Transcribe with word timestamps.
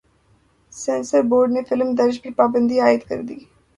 censor 0.73 1.21
board 1.29 1.49
نے 1.55 1.61
فلم 1.69 1.89
درج 1.99 2.15
پر 2.23 2.31
پابندی 2.39 2.77
عائد 2.83 3.01
کر 3.09 3.19
دی 3.27 3.37